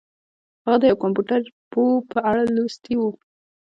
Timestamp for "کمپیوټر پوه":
1.03-1.93